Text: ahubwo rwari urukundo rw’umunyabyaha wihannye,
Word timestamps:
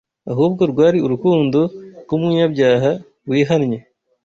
ahubwo 0.31 0.63
rwari 0.71 0.97
urukundo 1.05 1.59
rw’umunyabyaha 2.03 2.91
wihannye, 3.29 3.79